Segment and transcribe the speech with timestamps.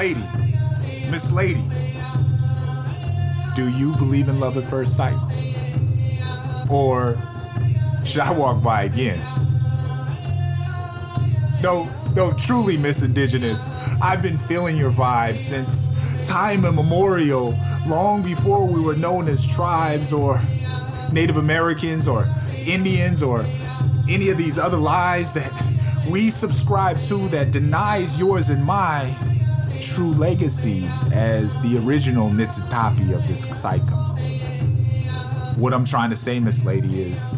[0.00, 0.24] Lady,
[1.10, 1.62] Miss Lady,
[3.54, 5.14] do you believe in love at first sight?
[6.70, 7.18] Or
[8.06, 9.18] should I walk by again?
[11.62, 11.86] No,
[12.16, 13.68] no, truly, Miss Indigenous,
[14.00, 15.90] I've been feeling your vibe since
[16.26, 17.54] time immemorial,
[17.86, 20.40] long before we were known as tribes or
[21.12, 22.26] Native Americans or
[22.66, 23.44] Indians or
[24.08, 25.52] any of these other lies that
[26.10, 29.14] we subscribe to that denies yours and my
[29.80, 33.96] true legacy as the original Nitsitapi of this cycle.
[35.56, 37.34] What I'm trying to say, Miss Lady, is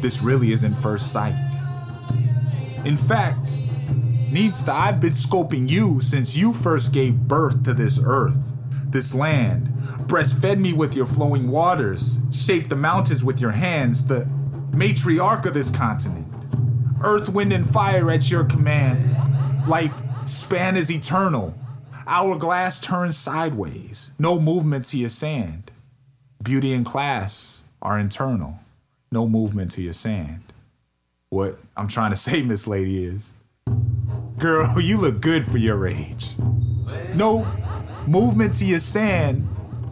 [0.00, 1.34] this really isn't first sight.
[2.84, 3.38] In fact,
[4.30, 9.68] Needsta, I've been scoping you since you first gave birth to this earth, this land.
[10.06, 14.28] Breastfed me with your flowing waters, shaped the mountains with your hands, the
[14.70, 16.26] matriarch of this continent.
[17.02, 18.98] Earth, wind, and fire at your command.
[19.68, 19.94] Life
[20.26, 21.54] span is eternal.
[22.08, 24.12] Hourglass turns sideways.
[24.16, 25.72] No movement to your sand.
[26.40, 28.60] Beauty and class are internal.
[29.10, 30.40] No movement to your sand.
[31.30, 33.32] What I'm trying to say, Miss Lady, is
[34.38, 36.34] Girl, you look good for your age.
[37.16, 37.44] No
[38.06, 39.48] movement to your sand,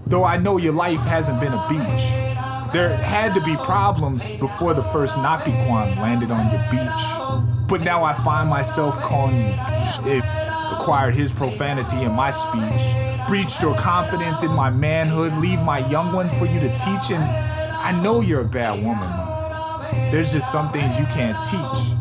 [0.07, 2.71] though I know your life hasn't been a beach.
[2.73, 7.69] There had to be problems before the first Napiquan landed on your beach.
[7.69, 10.23] But now I find myself calling you
[10.75, 16.13] acquired his profanity in my speech, breached your confidence in my manhood, leave my young
[16.13, 20.11] ones for you to teach, and I know you're a bad woman, Mom.
[20.11, 21.97] There's just some things you can't teach.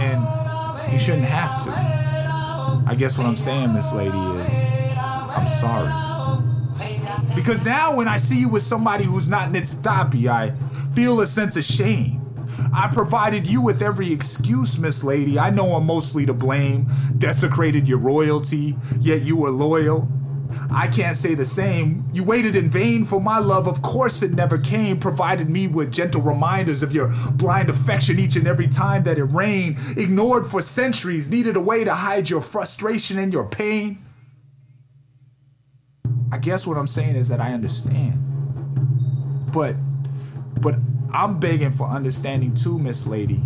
[0.00, 1.70] And you shouldn't have to.
[2.90, 5.92] I guess what I'm saying, Miss Lady, is I'm sorry.
[7.34, 10.50] Because now when I see you with somebody who's not Nitsitapi, I
[10.94, 12.17] feel a sense of shame.
[12.72, 15.38] I provided you with every excuse, Miss Lady.
[15.38, 16.86] I know I'm mostly to blame.
[17.18, 20.08] Desecrated your royalty, yet you were loyal.
[20.70, 22.08] I can't say the same.
[22.12, 24.98] You waited in vain for my love, of course it never came.
[24.98, 29.24] Provided me with gentle reminders of your blind affection each and every time that it
[29.24, 29.78] rained.
[29.96, 34.04] Ignored for centuries, needed a way to hide your frustration and your pain.
[36.30, 38.20] I guess what I'm saying is that I understand.
[39.52, 39.76] But,
[40.60, 40.74] but
[41.12, 43.40] I'm begging for understanding too, Miss Lady.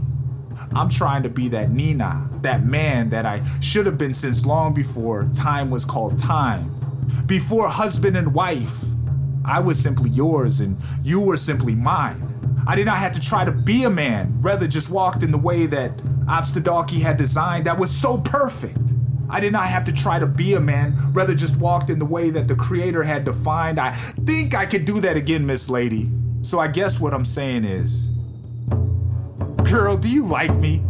[0.75, 4.75] I'm trying to be that Nina, that man that I should have been since long
[4.75, 6.75] before time was called time.
[7.27, 8.85] Before husband and wife,
[9.45, 12.29] I was simply yours and you were simply mine.
[12.67, 15.39] I did not have to try to be a man, rather just walked in the
[15.39, 15.97] way that
[16.27, 18.79] Abstadalki had designed that was so perfect.
[19.31, 22.05] I did not have to try to be a man, rather just walked in the
[22.05, 23.81] way that the creator had defined.
[23.81, 26.11] I think I could do that again, Miss Lady.
[26.43, 28.09] So I guess what I'm saying is,
[29.71, 30.83] girl, do you like me?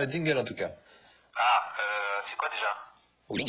[0.00, 0.70] Le jingle en tout cas.
[1.36, 2.74] Ah, euh, c'est quoi déjà?
[3.28, 3.44] Oui.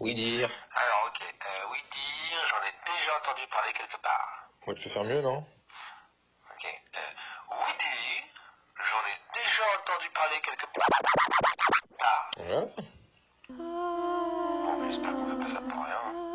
[0.00, 0.50] Oui dire.
[0.74, 4.50] Alors ok, euh, oui dire, j'en ai déjà entendu parler quelque part.
[4.66, 5.36] Ouais, tu peux faire mieux, non?
[5.38, 6.64] Ok,
[6.96, 6.98] euh,
[7.52, 8.24] oui dire,
[8.74, 10.88] j'en ai déjà entendu parler quelque part.
[12.40, 12.66] Ouais.
[13.50, 16.33] Bon, mais j'espère qu'on fait pas ça pour rien.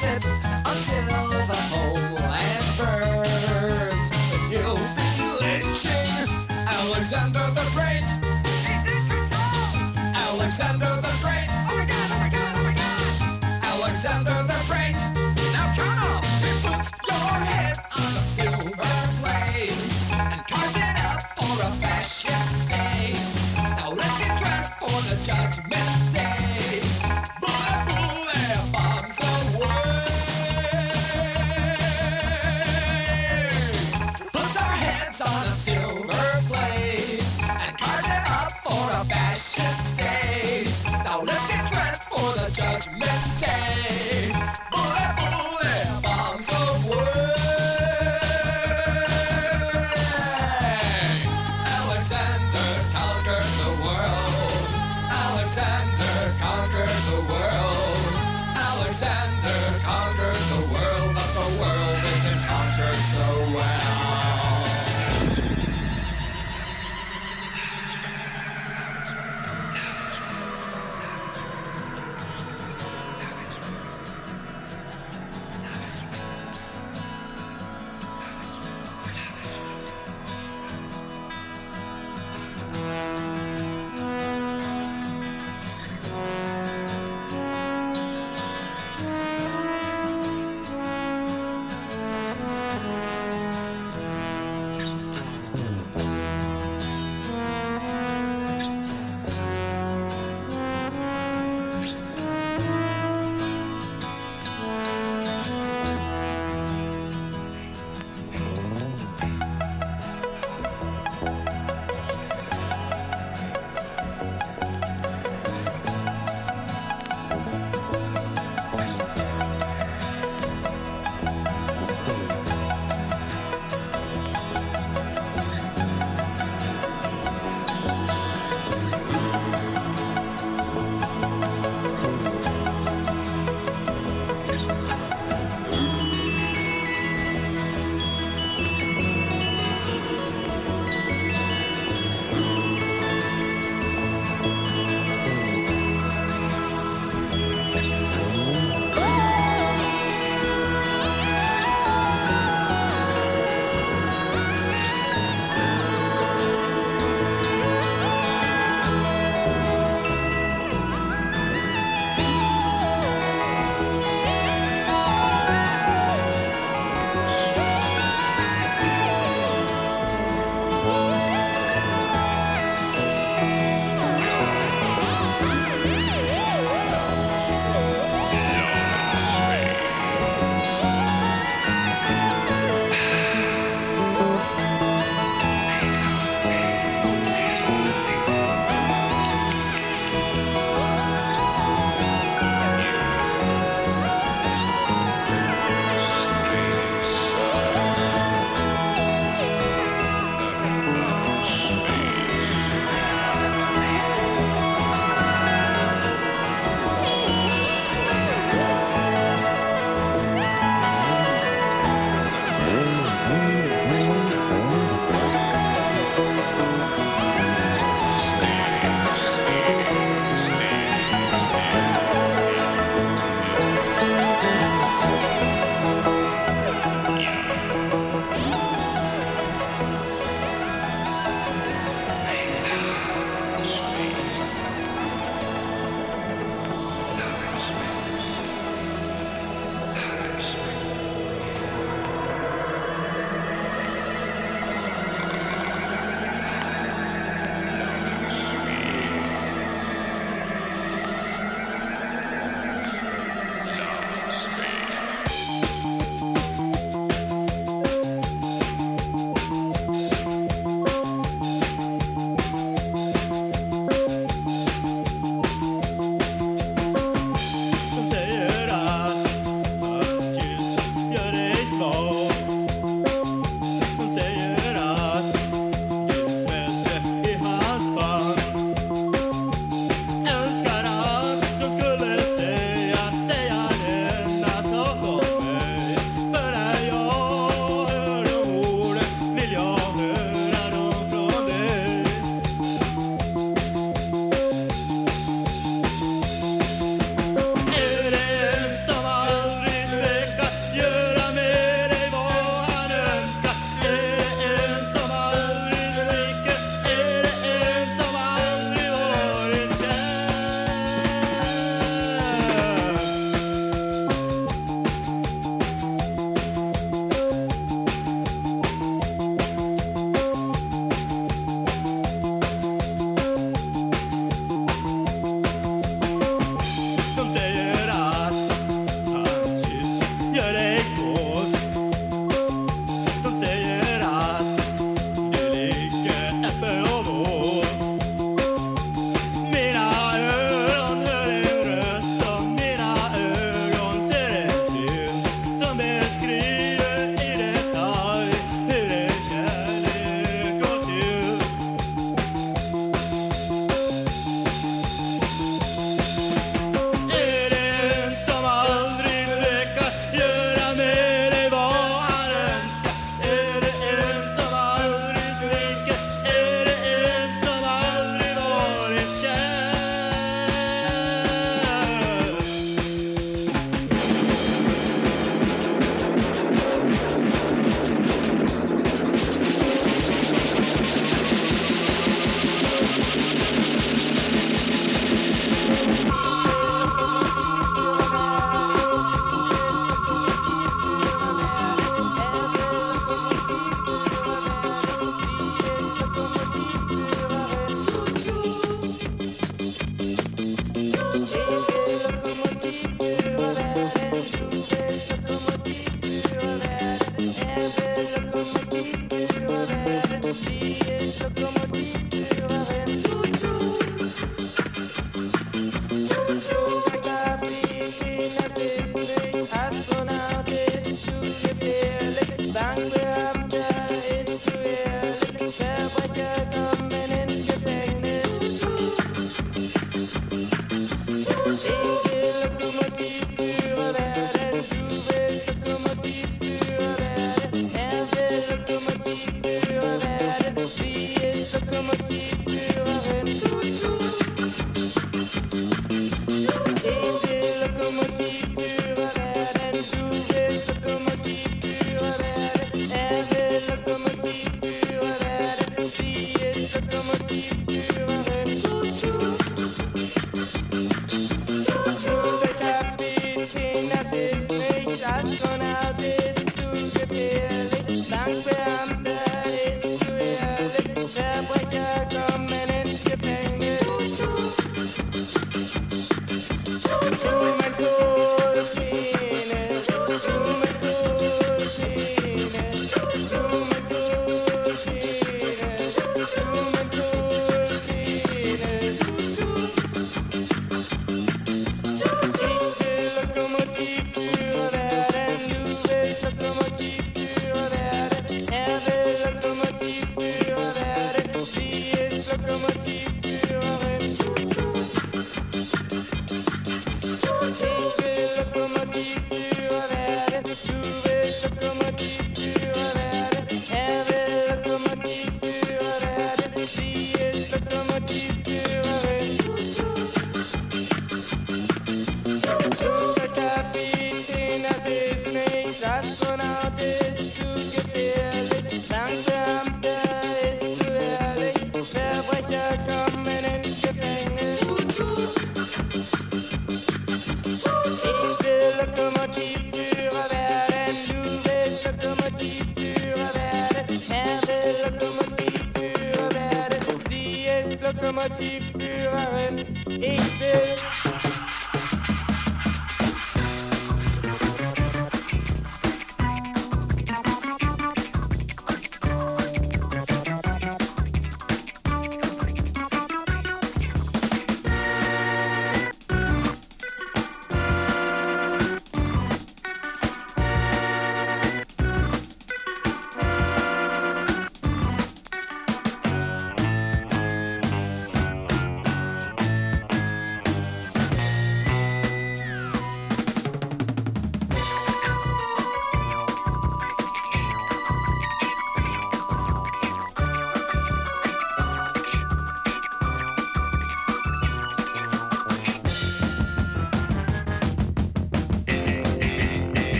[0.00, 0.47] But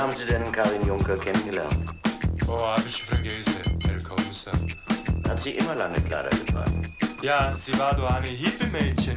[0.00, 1.84] Wie haben Sie denn Karin Juncker kennengelernt?
[2.48, 4.54] Oh, hab ich vergessen, Herr Kommissar.
[5.28, 6.90] Hat sie immer lange Kleider getragen?
[7.20, 9.12] Ja, sie war doch eine Hippie-Mädchen.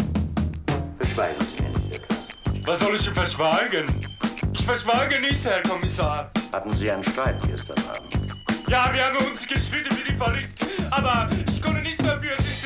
[1.00, 2.18] Beschweigen Sie mir nicht etwas.
[2.66, 3.86] Was soll ich denn verschweigen?
[4.52, 6.30] Ich verschweige nichts, Herr Kommissar.
[6.52, 8.34] Hatten Sie einen Streit gestern Abend?
[8.68, 10.60] Ja, wir haben uns gestritten wie die verrückt.
[10.92, 12.63] Aber ich konnte nichts dafür, sie ist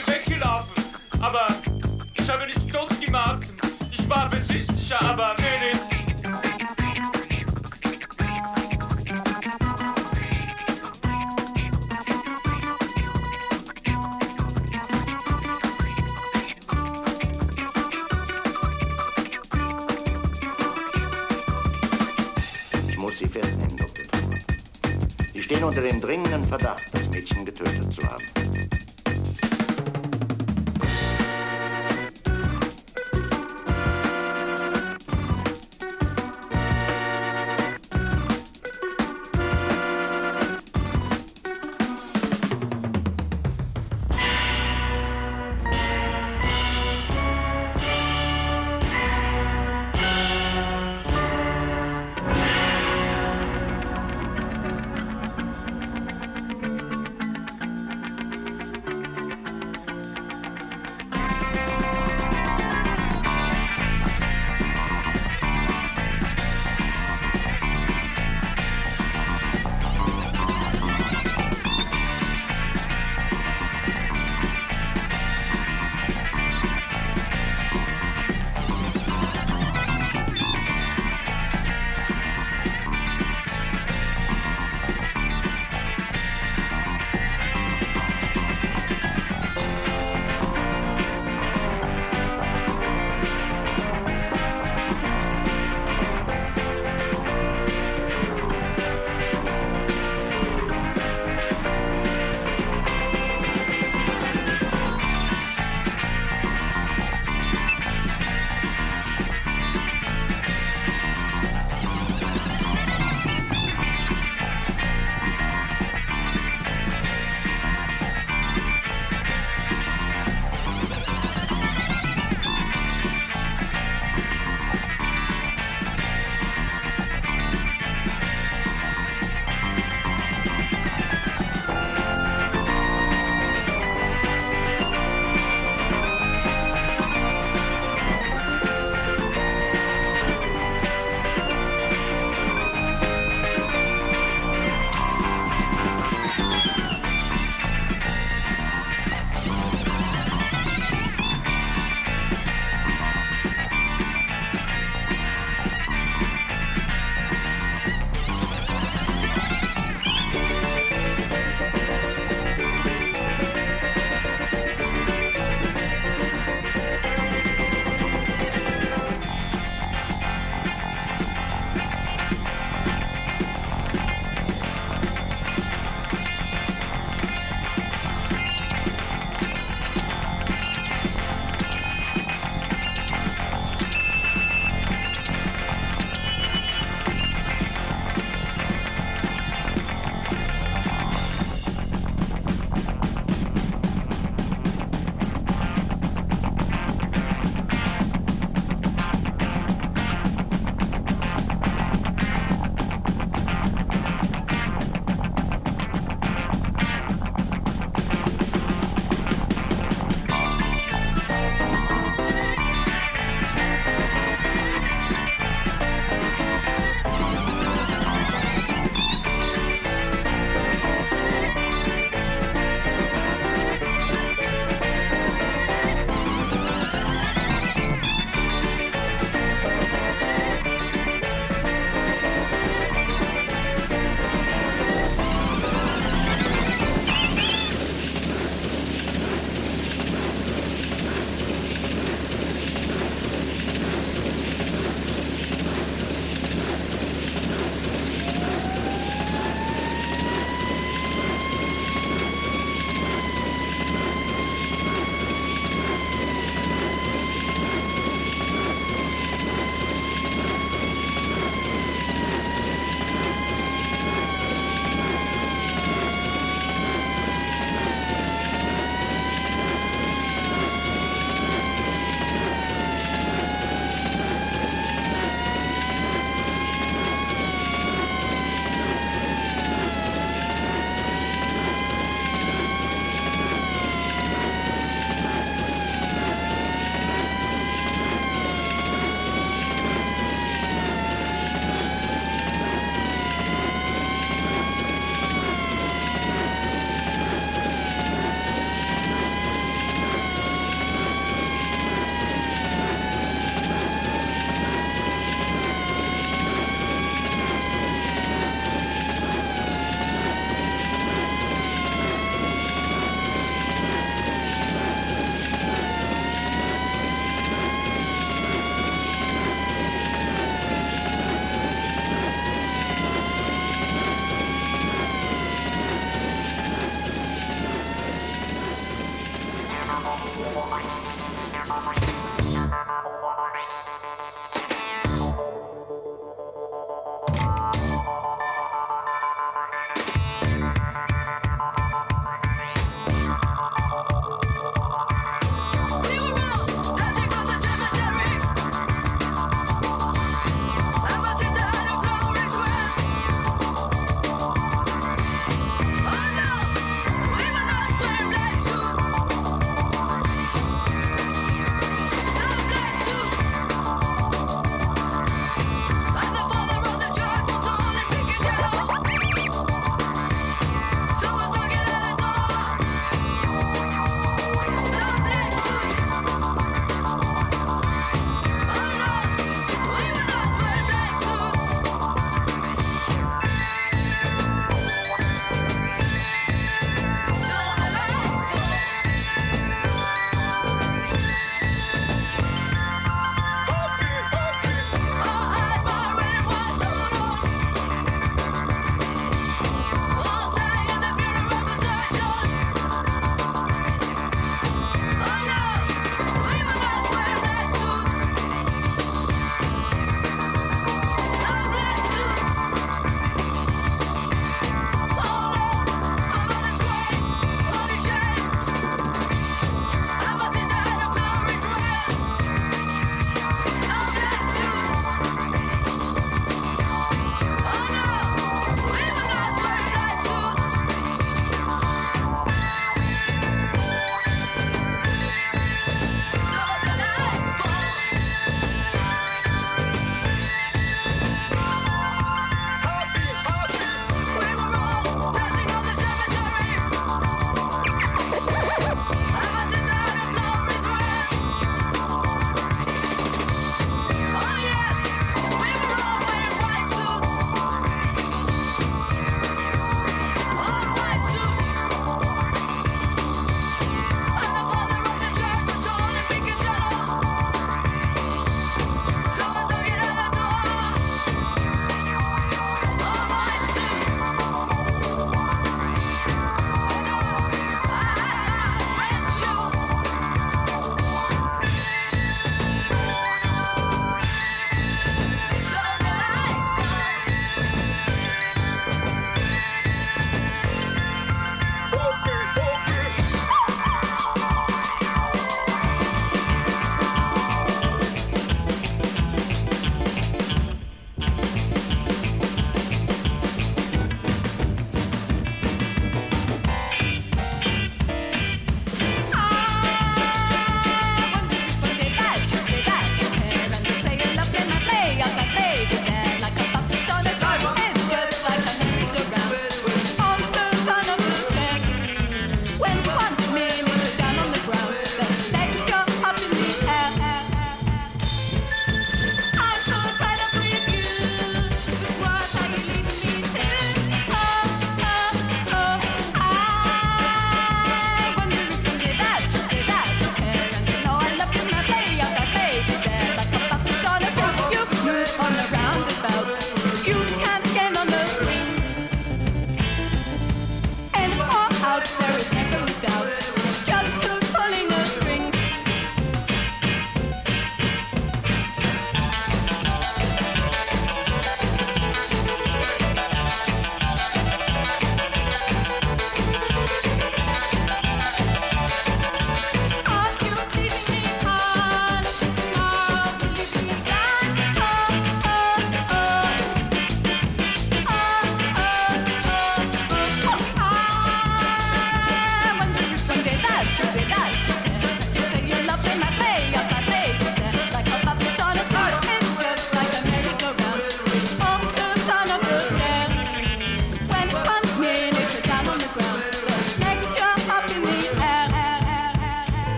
[25.58, 28.37] stehen unter dem dringenden Verdacht, das Mädchen getötet zu haben.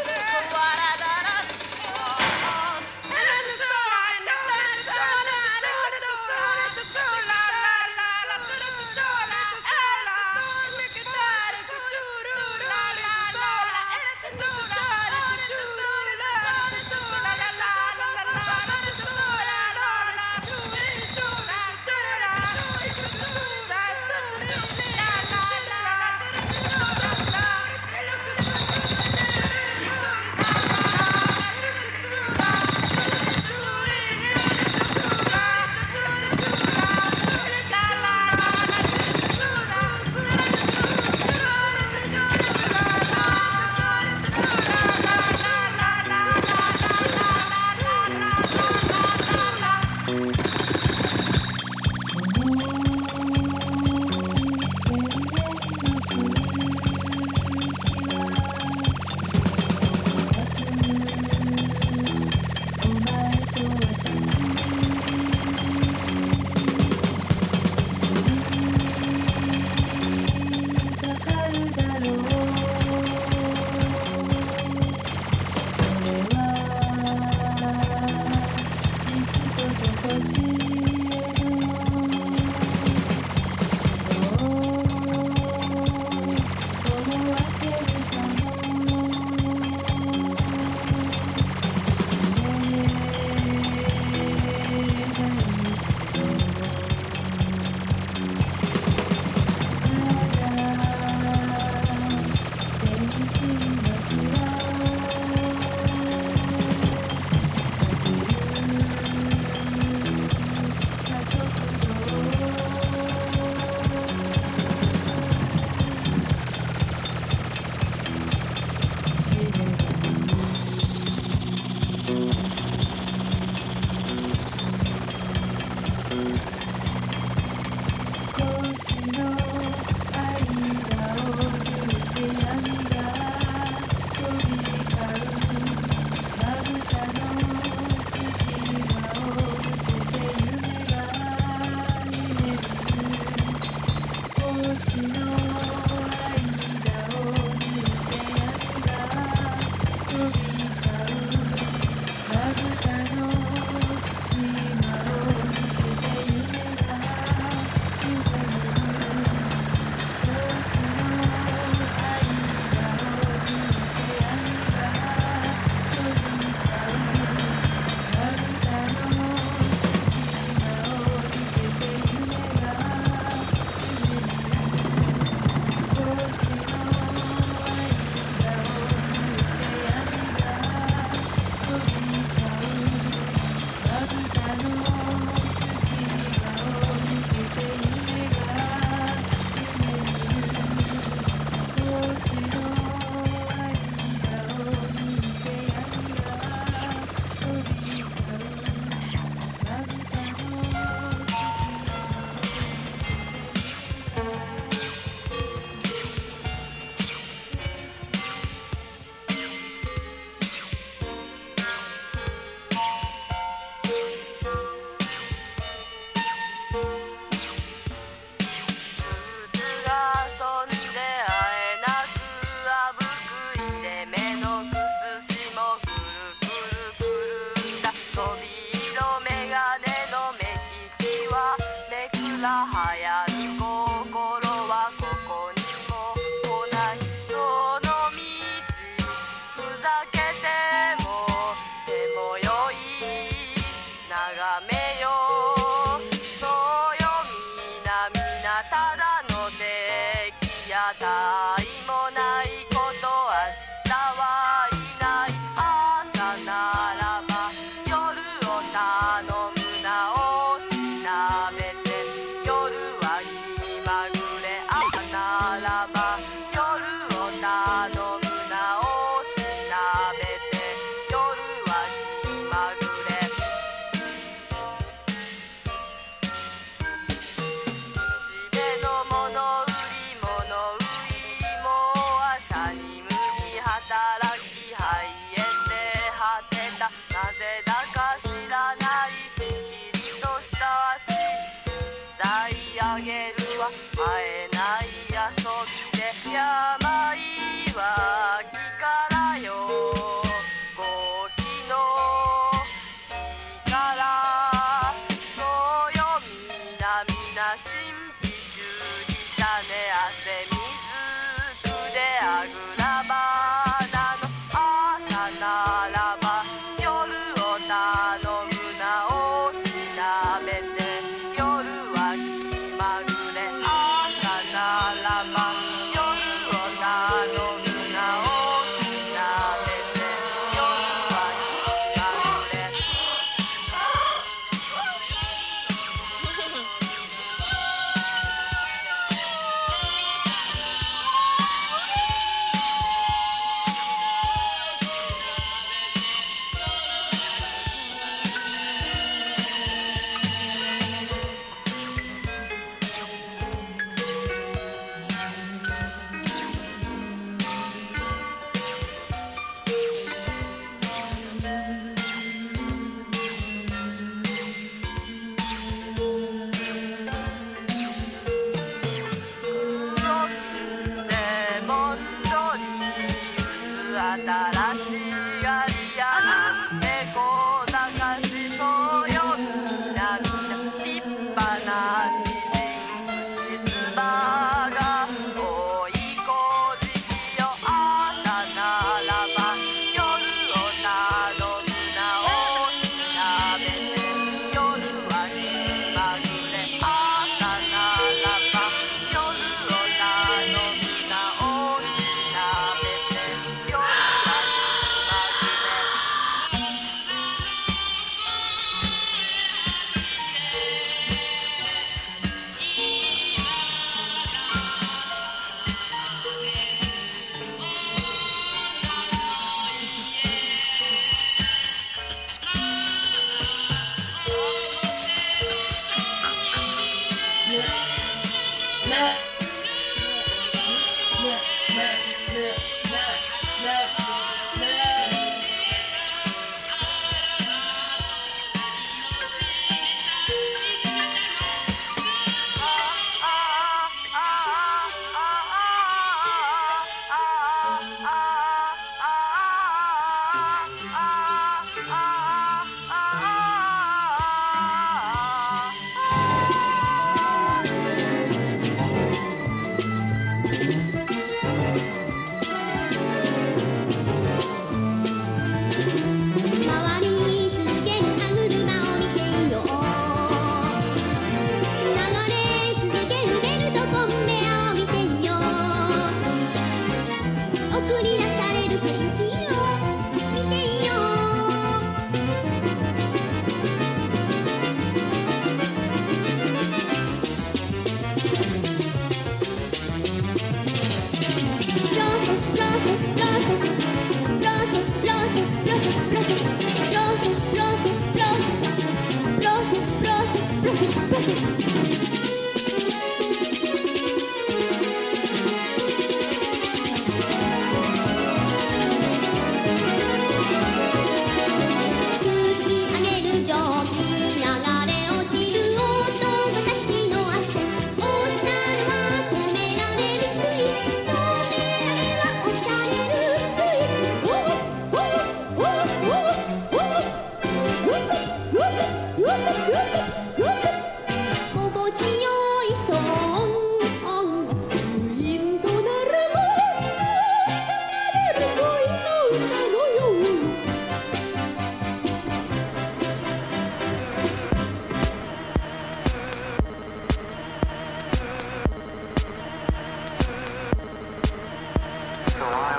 [552.49, 552.78] Carolina.